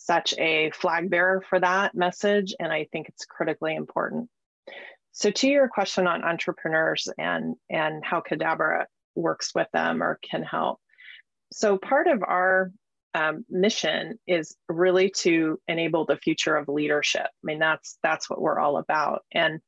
[0.00, 4.30] such a flag bearer for that message, and I think it's critically important.
[5.12, 10.42] So to your question on entrepreneurs and and how Cadabra works with them or can
[10.42, 10.80] help.
[11.52, 12.70] So part of our
[13.12, 17.26] um, mission is really to enable the future of leadership.
[17.26, 19.60] I mean, that's that's what we're all about, and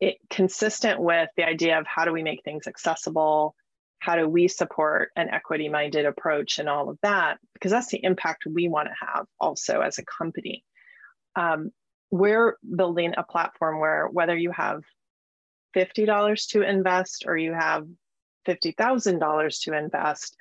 [0.00, 3.54] it consistent with the idea of how do we make things accessible,
[4.00, 8.44] how do we support an equity-minded approach, and all of that, because that's the impact
[8.46, 10.64] we want to have also as a company.
[11.36, 11.70] Um,
[12.10, 14.82] we're building a platform where whether you have
[15.74, 17.86] fifty dollars to invest or you have
[18.46, 20.36] fifty thousand dollars to invest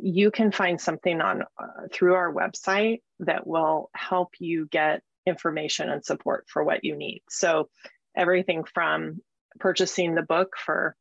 [0.00, 5.88] you can find something on uh, through our website that will help you get information
[5.88, 7.22] and support for what you need.
[7.28, 7.68] So
[8.16, 9.20] everything from
[9.60, 10.96] purchasing the book for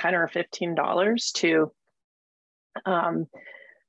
[0.00, 1.72] 10 or 15 dollars to
[2.86, 3.26] um,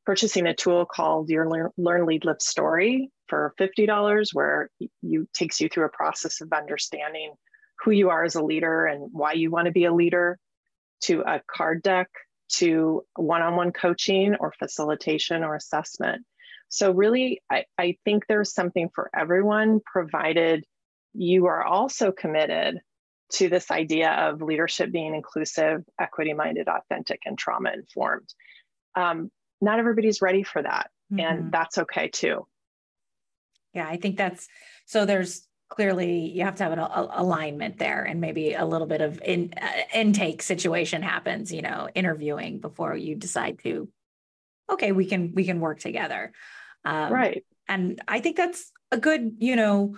[0.05, 4.69] purchasing a tool called your learn, lead lift story for $50 where
[5.01, 7.33] you takes you through a process of understanding
[7.83, 10.37] who you are as a leader and why you want to be a leader
[11.01, 12.07] to a card deck
[12.47, 16.23] to one on one coaching or facilitation or assessment.
[16.69, 20.65] So, really, I, I think there's something for everyone, provided
[21.13, 22.79] you are also committed
[23.33, 28.33] to this idea of leadership being inclusive, equity minded, authentic, and trauma informed.
[28.95, 31.19] Um, not everybody's ready for that, mm-hmm.
[31.19, 32.47] and that's okay too.
[33.73, 34.47] Yeah, I think that's
[34.85, 35.05] so.
[35.05, 39.01] There's clearly you have to have an a, alignment there and maybe a little bit
[39.01, 43.89] of in, uh, intake situation happens you know interviewing before you decide to
[44.71, 46.31] okay we can we can work together
[46.85, 49.95] um, right and i think that's a good you know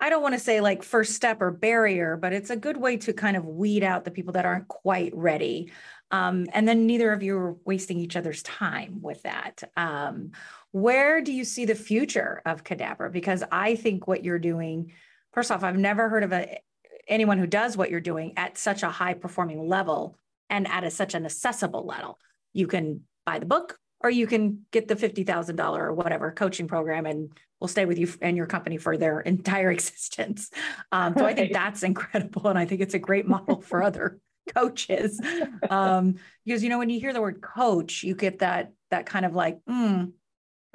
[0.00, 2.96] i don't want to say like first step or barrier but it's a good way
[2.96, 5.70] to kind of weed out the people that aren't quite ready.
[6.12, 9.64] Um, and then neither of you are wasting each other's time with that.
[9.76, 10.30] Um,
[10.70, 14.92] where do you see the future of cadabra because i think what you're doing
[15.36, 16.58] first off, I've never heard of a,
[17.06, 20.16] anyone who does what you're doing at such a high performing level
[20.48, 22.18] and at a, such an accessible level.
[22.54, 27.06] You can buy the book or you can get the $50,000 or whatever coaching program
[27.06, 27.30] and
[27.60, 30.50] we'll stay with you and your company for their entire existence.
[30.92, 32.48] Um, so I think that's incredible.
[32.48, 34.20] And I think it's a great model for other
[34.54, 35.20] coaches.
[35.68, 39.24] Um, because, you know, when you hear the word coach, you get that, that kind
[39.24, 40.04] of like, hmm,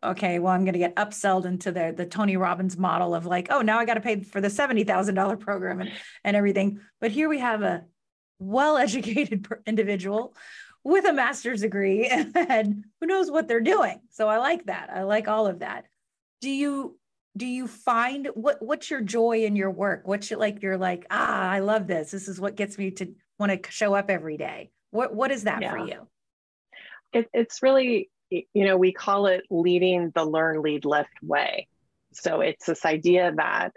[0.04, 3.48] okay, well, I'm going to get upselled into the the Tony Robbins model of like,
[3.50, 5.92] oh, now I got to pay for the seventy thousand dollar program and
[6.24, 6.80] and everything.
[7.00, 7.86] But here we have a
[8.40, 10.36] well educated individual
[10.84, 14.00] with a master's degree and who knows what they're doing.
[14.10, 14.90] So I like that.
[14.94, 15.86] I like all of that.
[16.42, 16.98] Do you
[17.38, 20.02] do you find what what's your joy in your work?
[20.06, 20.62] What's it like?
[20.62, 22.12] You're like, ah, I love this.
[22.12, 24.72] This is what gets me to want to show up every day.
[24.90, 25.72] What what is that yeah.
[25.72, 26.08] for you?
[27.14, 31.68] It, it's really you know, we call it leading the learn, lead, lift way.
[32.14, 33.74] So it's this idea that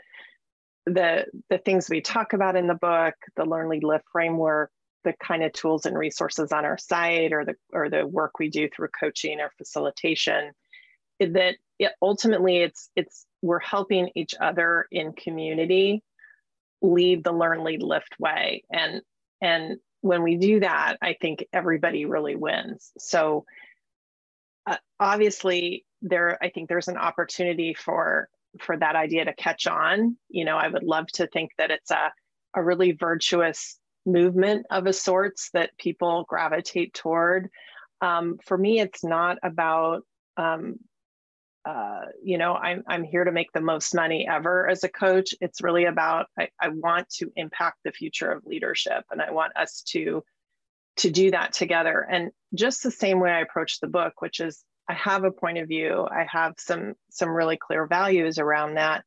[0.86, 4.70] the the things we talk about in the book, the learn, lead, lift framework,
[5.04, 8.48] the kind of tools and resources on our site, or the or the work we
[8.48, 10.52] do through coaching or facilitation,
[11.20, 16.02] that it, ultimately it's it's we're helping each other in community
[16.82, 19.00] lead the learn, lead, lift way, and
[19.40, 22.92] and when we do that, I think everybody really wins.
[22.98, 23.46] So
[24.66, 28.28] uh, obviously there i think there's an opportunity for
[28.60, 31.90] for that idea to catch on you know i would love to think that it's
[31.90, 32.12] a,
[32.54, 37.48] a really virtuous movement of a sorts that people gravitate toward
[38.00, 40.02] um, for me it's not about
[40.36, 40.76] um,
[41.64, 45.34] uh, you know I'm, I'm here to make the most money ever as a coach
[45.40, 49.56] it's really about I, I want to impact the future of leadership and i want
[49.56, 50.22] us to
[50.96, 52.06] to do that together.
[52.08, 55.58] And just the same way I approach the book, which is I have a point
[55.58, 59.04] of view, I have some some really clear values around that.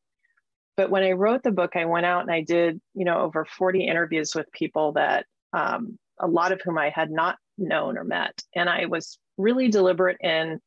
[0.78, 3.46] But when I wrote the book, I went out and I did, you know, over
[3.46, 8.04] 40 interviews with people that um, a lot of whom I had not known or
[8.04, 8.44] met.
[8.56, 10.60] And I was really deliberate in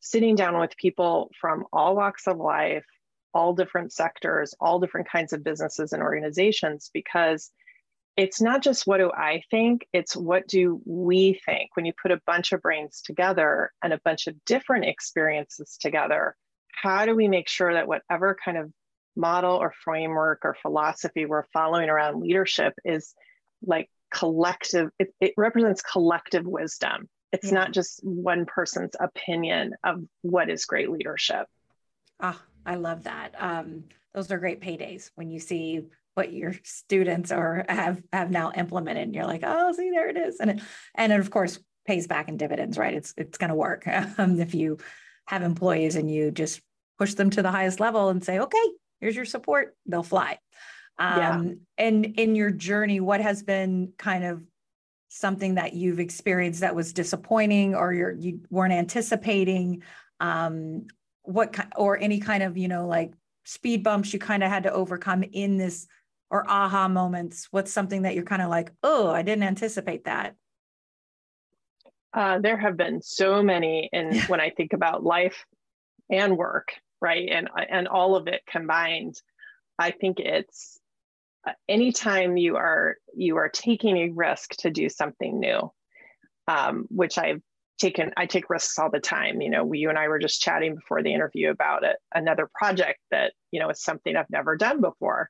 [0.00, 2.84] sitting down with people from all walks of life,
[3.32, 7.50] all different sectors, all different kinds of businesses and organizations, because
[8.18, 11.70] it's not just what do I think, it's what do we think.
[11.74, 16.36] When you put a bunch of brains together and a bunch of different experiences together,
[16.70, 18.70] how do we make sure that whatever kind of
[19.16, 23.14] model or framework or philosophy we're following around leadership is
[23.64, 27.08] like collective, it, it represents collective wisdom.
[27.32, 27.54] It's yeah.
[27.54, 31.46] not just one person's opinion of what is great leadership.
[32.20, 33.34] Ah, oh, I love that.
[33.38, 35.82] Um, those are great paydays when you see
[36.14, 40.16] what your students or have have now implemented and you're like oh see there it
[40.16, 40.60] is and it,
[40.94, 43.84] and it of course pays back in dividends right it's it's going to work
[44.18, 44.78] um, if you
[45.26, 46.60] have employees and you just
[46.98, 48.64] push them to the highest level and say okay
[49.04, 50.38] here's your support they'll fly
[50.98, 51.52] um, yeah.
[51.78, 54.42] and in your journey what has been kind of
[55.08, 59.82] something that you've experienced that was disappointing or you're you weren't anticipating
[60.20, 60.86] um
[61.22, 63.12] what or any kind of you know like
[63.44, 65.86] speed bumps you kind of had to overcome in this
[66.34, 67.46] or aha moments?
[67.52, 70.34] What's something that you're kind of like, oh, I didn't anticipate that?
[72.12, 75.44] Uh, there have been so many, and when I think about life
[76.10, 76.72] and work,
[77.04, 79.20] right, and and all of it combined,
[79.78, 80.80] I think it's
[81.46, 85.70] uh, anytime you are you are taking a risk to do something new,
[86.48, 87.42] um, which I've
[87.78, 88.12] taken.
[88.16, 89.42] I take risks all the time.
[89.42, 91.96] You know, we, you and I were just chatting before the interview about it.
[92.14, 95.28] Another project that you know is something I've never done before,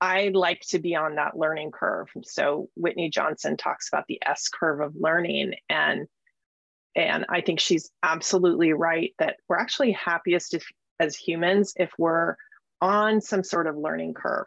[0.00, 2.08] I like to be on that learning curve.
[2.24, 6.06] So Whitney Johnson talks about the S curve of learning and
[6.96, 10.66] and I think she's absolutely right that we're actually happiest if,
[11.00, 12.36] as humans if we're
[12.80, 14.46] on some sort of learning curve.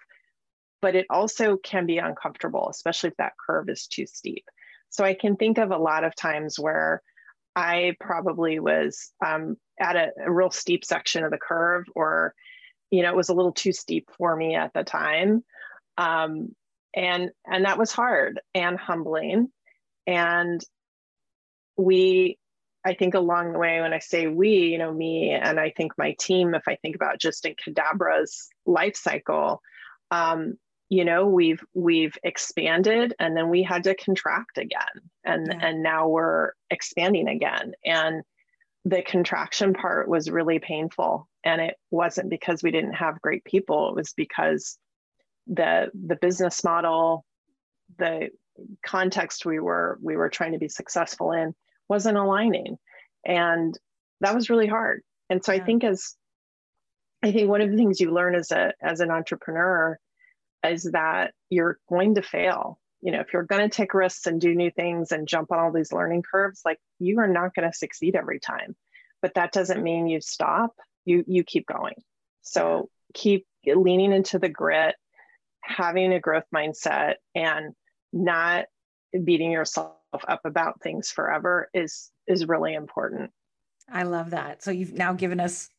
[0.81, 4.45] But it also can be uncomfortable, especially if that curve is too steep.
[4.89, 7.01] So I can think of a lot of times where
[7.55, 12.33] I probably was um, at a, a real steep section of the curve or
[12.91, 15.43] you know it was a little too steep for me at the time
[15.97, 16.55] um,
[16.95, 19.49] and and that was hard and humbling
[20.07, 20.62] and
[21.77, 22.38] we
[22.85, 25.91] i think along the way when i say we you know me and i think
[25.97, 29.61] my team if i think about just in Kadabra's life cycle
[30.11, 30.57] um,
[30.89, 34.79] you know we've we've expanded and then we had to contract again
[35.23, 35.59] and yeah.
[35.61, 38.23] and now we're expanding again and
[38.85, 43.89] the contraction part was really painful and it wasn't because we didn't have great people
[43.89, 44.77] it was because
[45.47, 47.25] the the business model
[47.97, 48.29] the
[48.85, 51.53] context we were we were trying to be successful in
[51.89, 52.78] wasn't aligning.
[53.25, 53.78] And
[54.21, 55.02] that was really hard.
[55.30, 55.62] And so yeah.
[55.62, 56.15] i think as
[57.23, 59.99] i think one of the things you learn as a as an entrepreneur
[60.67, 62.80] is that you're going to fail.
[63.02, 65.60] You know if you're going to take risks and do new things and jump on
[65.60, 68.75] all these learning curves like you are not going to succeed every time.
[69.21, 70.73] But that doesn't mean you stop.
[71.06, 71.95] You you keep going.
[72.41, 74.95] So keep leaning into the grit
[75.62, 77.73] having a growth mindset and
[78.12, 78.65] not
[79.23, 83.32] beating yourself up about things forever is is really important
[83.91, 85.69] i love that so you've now given us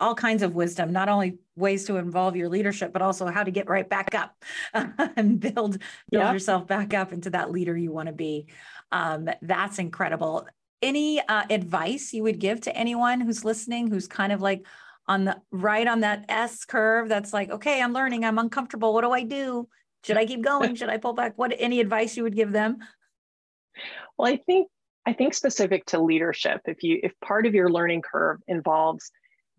[0.00, 3.50] all kinds of wisdom, not only ways to involve your leadership, but also how to
[3.50, 4.44] get right back up
[5.16, 6.32] and build build yeah.
[6.32, 8.46] yourself back up into that leader you want to be.
[8.92, 10.46] Um, that's incredible.
[10.80, 14.64] Any uh, advice you would give to anyone who's listening, who's kind of like
[15.08, 17.08] on the right on that S curve?
[17.08, 18.94] That's like, okay, I'm learning, I'm uncomfortable.
[18.94, 19.68] What do I do?
[20.04, 20.74] Should I keep going?
[20.76, 21.36] Should I pull back?
[21.36, 22.78] What any advice you would give them?
[24.16, 24.68] Well, I think
[25.06, 29.10] I think specific to leadership, if you if part of your learning curve involves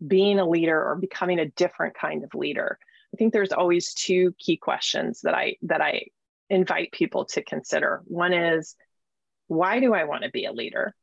[0.06, 2.78] being a leader or becoming a different kind of leader
[3.12, 6.02] i think there's always two key questions that i that i
[6.50, 8.02] invite people to consider.
[8.04, 8.74] One is
[9.46, 10.94] why do i want to be a leader?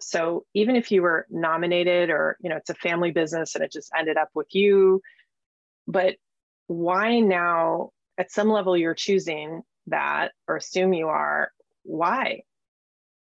[0.00, 3.72] So even if you were nominated or you know it's a family business and it
[3.72, 5.02] just ended up with you
[5.86, 6.16] but
[6.66, 11.50] why now at some level you're choosing that or assume you are
[11.88, 12.42] why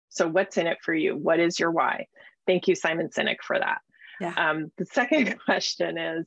[0.09, 2.05] so what's in it for you what is your why
[2.47, 3.81] thank you simon sinek for that
[4.19, 4.33] yeah.
[4.37, 6.25] Um, the second question is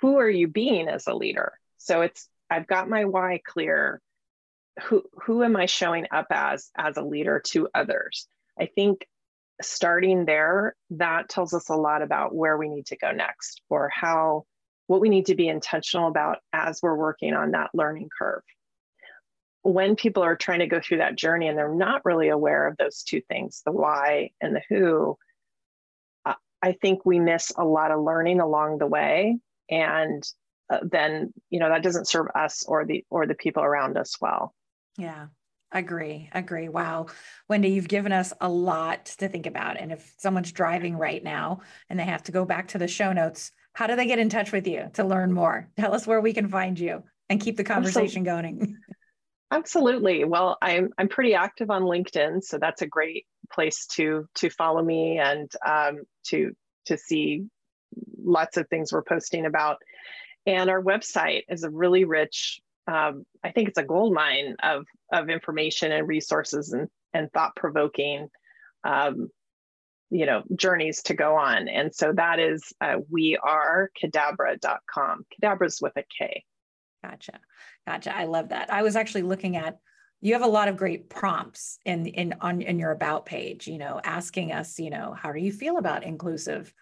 [0.00, 1.52] who are you being as a leader?
[1.78, 4.00] So it's I've got my why clear.
[4.84, 8.26] Who who am I showing up as as a leader to others?
[8.58, 9.06] I think
[9.60, 13.90] starting there that tells us a lot about where we need to go next or
[13.94, 14.44] how
[14.86, 18.42] what we need to be intentional about as we're working on that learning curve
[19.62, 22.76] when people are trying to go through that journey and they're not really aware of
[22.76, 25.16] those two things the why and the who
[26.62, 29.38] I think we miss a lot of learning along the way.
[29.68, 30.22] And
[30.70, 34.20] uh, then, you know, that doesn't serve us or the or the people around us
[34.20, 34.54] well.
[34.96, 35.26] Yeah.
[35.74, 36.68] Agree, agree.
[36.68, 37.06] Wow.
[37.48, 39.80] Wendy, you've given us a lot to think about.
[39.80, 43.14] And if someone's driving right now and they have to go back to the show
[43.14, 45.70] notes, how do they get in touch with you to learn more?
[45.78, 48.66] Tell us where we can find you and keep the conversation Absolutely.
[48.66, 48.78] going.
[49.52, 50.24] Absolutely.
[50.24, 54.82] Well, I'm I'm pretty active on LinkedIn, so that's a great place to to follow
[54.82, 56.52] me and um, to
[56.86, 57.44] to see
[58.18, 59.76] lots of things we're posting about.
[60.46, 64.86] And our website is a really rich um, I think it's a gold mine of
[65.12, 68.28] of information and resources and and thought provoking,
[68.84, 69.28] um,
[70.10, 71.68] you know, journeys to go on.
[71.68, 75.26] And so that is uh, we are kadabra.com.
[75.42, 76.42] Kadabra's with a K.
[77.02, 77.40] Gotcha,
[77.86, 78.16] gotcha.
[78.16, 78.72] I love that.
[78.72, 79.78] I was actually looking at.
[80.20, 83.66] You have a lot of great prompts in in on in your about page.
[83.66, 86.72] You know, asking us, you know, how do you feel about inclusive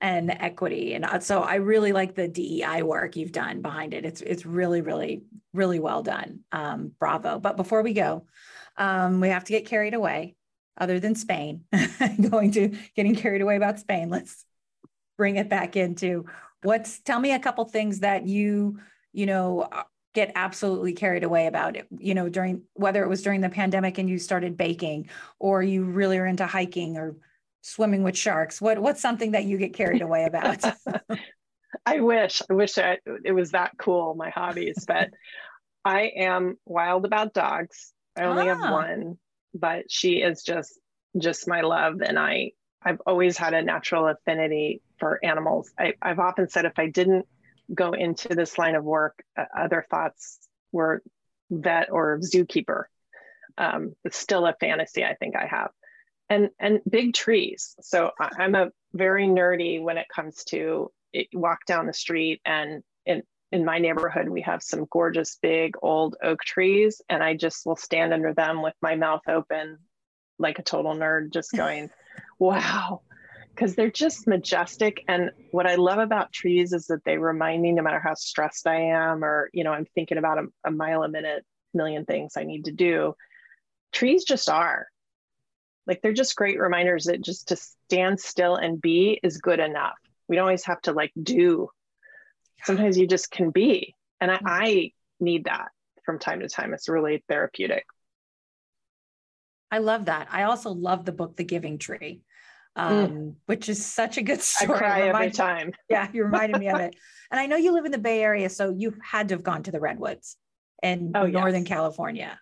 [0.00, 0.94] and equity.
[0.94, 4.04] And uh, so I really like the DEI work you've done behind it.
[4.04, 5.22] It's it's really really
[5.52, 6.40] really well done.
[6.52, 7.38] Um, bravo.
[7.38, 8.26] But before we go,
[8.76, 10.36] um, we have to get carried away.
[10.78, 11.64] Other than Spain,
[12.30, 14.08] going to getting carried away about Spain.
[14.08, 14.46] Let's
[15.18, 16.24] bring it back into
[16.62, 17.00] what's.
[17.00, 18.78] Tell me a couple things that you
[19.12, 19.82] you know uh,
[20.14, 23.98] get absolutely carried away about it you know during whether it was during the pandemic
[23.98, 25.08] and you started baking
[25.38, 27.16] or you really are into hiking or
[27.62, 28.60] swimming with sharks?
[28.60, 30.64] What what's something that you get carried away about?
[31.86, 35.10] I wish, I wish I, it was that cool, my hobbies, but
[35.84, 37.92] I am wild about dogs.
[38.18, 38.56] I only ah.
[38.56, 39.18] have one,
[39.54, 40.78] but she is just
[41.18, 42.00] just my love.
[42.02, 42.52] And I
[42.82, 45.70] I've always had a natural affinity for animals.
[45.78, 47.26] I, I've often said if I didn't
[47.72, 50.38] go into this line of work, uh, other thoughts
[50.72, 51.02] were
[51.50, 52.84] vet or zookeeper.
[53.58, 55.70] Um, it's still a fantasy I think I have
[56.30, 57.74] and and big trees.
[57.82, 62.82] So I'm a very nerdy when it comes to it, walk down the street and
[63.04, 67.66] in in my neighborhood we have some gorgeous big old oak trees and I just
[67.66, 69.78] will stand under them with my mouth open
[70.38, 71.90] like a total nerd just going
[72.38, 73.02] wow
[73.54, 77.72] because they're just majestic and what I love about trees is that they remind me
[77.72, 81.02] no matter how stressed I am or you know I'm thinking about a, a mile
[81.02, 81.44] a minute
[81.74, 83.14] million things I need to do
[83.92, 84.86] trees just are
[85.90, 89.98] like they're just great reminders that just to stand still and be is good enough.
[90.28, 91.68] We don't always have to like do.
[92.62, 93.96] Sometimes you just can be.
[94.20, 94.40] And I, mm.
[94.46, 95.68] I need that
[96.04, 96.74] from time to time.
[96.74, 97.84] It's really therapeutic.
[99.72, 100.28] I love that.
[100.30, 102.20] I also love the book, The Giving Tree.
[102.76, 103.34] Um, mm.
[103.46, 104.74] which is such a good story.
[104.74, 105.72] I cry every time.
[105.88, 106.96] yeah, you reminded me of it.
[107.32, 109.62] And I know you live in the Bay Area, so you had to have gone
[109.62, 110.36] to the Redwoods
[110.82, 111.68] in oh, Northern yes.
[111.68, 112.40] California.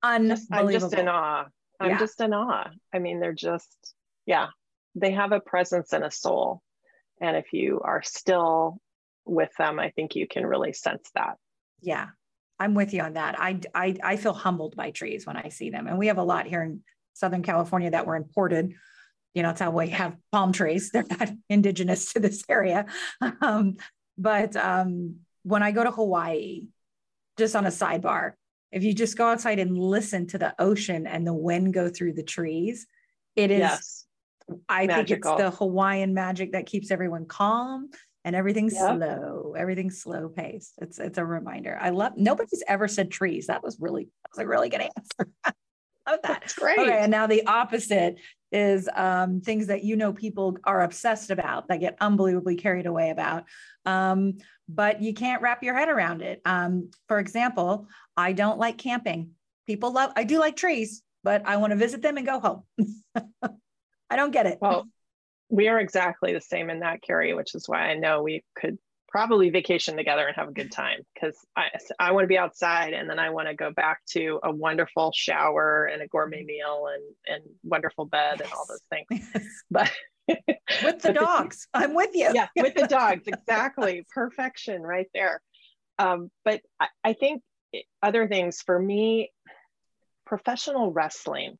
[0.00, 0.46] Unbelievable.
[0.52, 1.46] I'm just in awe.
[1.80, 1.98] I'm yeah.
[1.98, 2.70] just in awe.
[2.92, 3.76] I mean, they're just,
[4.26, 4.46] yeah,
[4.94, 6.62] they have a presence and a soul.
[7.20, 8.78] And if you are still
[9.24, 11.36] with them, I think you can really sense that.
[11.80, 12.10] Yeah,
[12.60, 13.40] I'm with you on that.
[13.40, 15.86] I, I, I feel humbled by trees when I see them.
[15.86, 16.82] And we have a lot here in
[17.14, 18.74] Southern California that were imported.
[19.34, 20.90] You know, it's how we have palm trees.
[20.92, 22.86] They're not indigenous to this area.
[23.40, 23.76] Um,
[24.16, 26.62] but um, when I go to Hawaii,
[27.36, 28.32] just on a sidebar,
[28.70, 32.14] if you just go outside and listen to the ocean and the wind go through
[32.14, 32.86] the trees,
[33.36, 34.04] it is yes.
[34.68, 35.04] I Magical.
[35.04, 37.90] think it's the Hawaiian magic that keeps everyone calm
[38.24, 38.96] and everything's yep.
[38.96, 39.54] slow.
[39.56, 40.74] Everything's slow paced.
[40.80, 41.78] It's it's a reminder.
[41.80, 43.46] I love nobody's ever said trees.
[43.46, 45.30] That was really that was a really good answer.
[45.46, 46.22] love that.
[46.22, 46.78] That's great.
[46.78, 48.16] Okay, and now the opposite
[48.54, 53.10] is um, things that you know people are obsessed about that get unbelievably carried away
[53.10, 53.44] about.
[53.84, 54.38] Um,
[54.68, 56.40] but you can't wrap your head around it.
[56.44, 59.30] Um, for example, I don't like camping.
[59.66, 62.62] People love, I do like trees, but I want to visit them and go home.
[64.08, 64.58] I don't get it.
[64.60, 64.86] Well,
[65.48, 68.78] we are exactly the same in that, Carrie, which is why I know we could
[69.14, 71.66] probably vacation together and have a good time because I,
[72.00, 75.12] I want to be outside and then I want to go back to a wonderful
[75.14, 78.48] shower and a gourmet meal and, and wonderful bed yes.
[78.48, 79.24] and all those things.
[79.70, 79.92] But
[80.82, 81.68] with the dogs.
[81.72, 82.32] The, I'm with you.
[82.34, 83.22] Yeah, with the dogs.
[83.28, 84.04] Exactly.
[84.12, 85.40] Perfection right there.
[86.00, 87.40] Um, but I, I think
[88.02, 89.30] other things for me,
[90.26, 91.56] professional wrestling,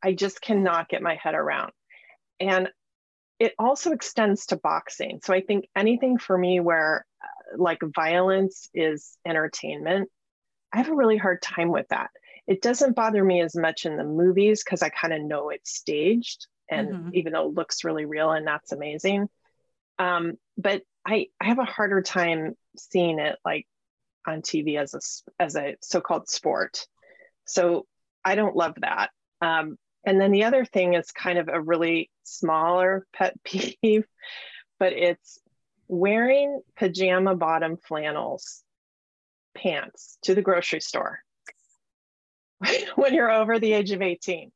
[0.00, 1.72] I just cannot get my head around.
[2.38, 2.68] And
[3.38, 5.20] it also extends to boxing.
[5.22, 10.08] So I think anything for me where uh, like violence is entertainment,
[10.72, 12.10] I have a really hard time with that.
[12.46, 15.74] It doesn't bother me as much in the movies because I kind of know it's
[15.74, 17.10] staged and mm-hmm.
[17.14, 19.28] even though it looks really real and that's amazing
[19.98, 23.66] um, but I, I have a harder time seeing it like
[24.26, 26.86] on tv as a as a so-called sport
[27.46, 27.86] so
[28.24, 29.10] i don't love that
[29.40, 34.04] um, and then the other thing is kind of a really smaller pet peeve
[34.78, 35.38] but it's
[35.88, 38.62] wearing pajama bottom flannels
[39.54, 41.20] pants to the grocery store
[42.96, 44.50] when you're over the age of 18.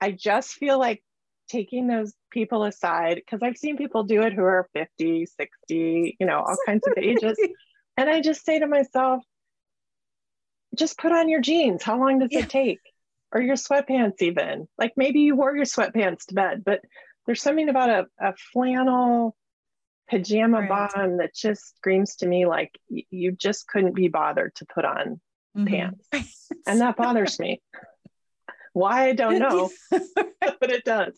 [0.00, 1.02] I just feel like
[1.48, 6.26] taking those people aside, because I've seen people do it who are 50, 60, you
[6.26, 7.38] know, all kinds of ages.
[7.98, 9.22] And I just say to myself,
[10.74, 11.82] just put on your jeans.
[11.82, 12.38] How long does yeah.
[12.38, 12.80] it take?
[13.32, 14.68] Or your sweatpants, even.
[14.78, 16.80] Like maybe you wore your sweatpants to bed, but
[17.26, 19.36] there's something about a, a flannel
[20.10, 20.68] pajama right.
[20.68, 25.20] bottom that just screams to me like you just couldn't be bothered to put on
[25.56, 25.66] mm-hmm.
[25.66, 26.48] pants.
[26.66, 27.62] and that bothers me.
[28.72, 31.14] Why I don't know, but it does.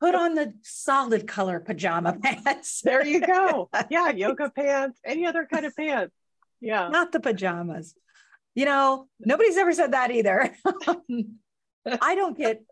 [0.00, 2.82] Put on the solid color pajama pants.
[2.82, 3.68] there you go.
[3.90, 6.14] Yeah, yoga pants, any other kind of pants.
[6.60, 6.88] Yeah.
[6.88, 7.94] Not the pajamas.
[8.54, 10.54] You know, nobody's ever said that either.
[12.02, 12.62] I don't get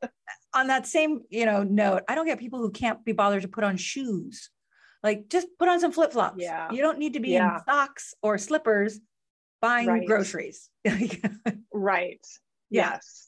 [0.55, 3.49] on that same, you know, note, I don't get people who can't be bothered to
[3.49, 4.51] put on shoes.
[5.03, 6.43] Like just put on some flip-flops.
[6.43, 6.71] Yeah.
[6.71, 7.59] You don't need to be yeah.
[7.59, 8.99] in socks or slippers
[9.61, 10.07] buying right.
[10.07, 10.69] groceries.
[11.73, 12.27] right.
[12.71, 13.27] Yes.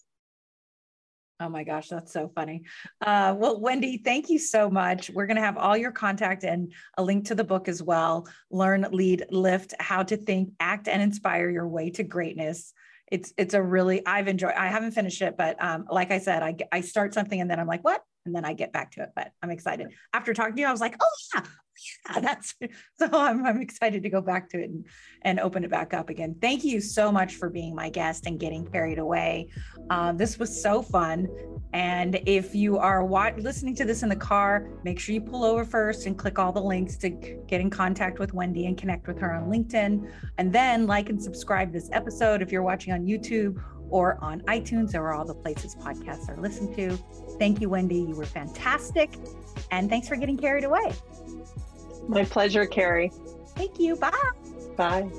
[1.40, 2.64] Oh my gosh, that's so funny.
[3.00, 5.08] Uh, well, Wendy, thank you so much.
[5.08, 8.26] We're going to have all your contact and a link to the book as well.
[8.50, 12.72] Learn, lead, lift, how to think, act, and inspire your way to greatness.
[13.10, 14.54] It's it's a really I've enjoyed.
[14.56, 17.58] I haven't finished it, but um, like I said, I I start something and then
[17.58, 18.02] I'm like, what?
[18.28, 19.12] And then I get back to it.
[19.16, 19.88] But I'm excited.
[20.12, 21.42] After talking to you, I was like, oh yeah,
[22.06, 22.54] yeah, that's
[22.98, 24.84] so I'm, I'm excited to go back to it and,
[25.22, 26.36] and open it back up again.
[26.42, 29.48] Thank you so much for being my guest and getting carried away.
[29.88, 31.26] Uh, this was so fun.
[31.72, 35.42] And if you are wa- listening to this in the car, make sure you pull
[35.42, 39.06] over first and click all the links to get in contact with Wendy and connect
[39.06, 40.12] with her on LinkedIn.
[40.36, 43.58] And then like and subscribe this episode if you're watching on YouTube
[43.90, 46.98] or on iTunes or all the places podcasts are listened to.
[47.38, 48.00] Thank you, Wendy.
[48.00, 49.10] You were fantastic.
[49.70, 50.92] And thanks for getting carried away.
[52.08, 53.12] My pleasure, Carrie.
[53.54, 53.96] Thank you.
[53.96, 54.10] Bye.
[54.76, 55.10] Bye.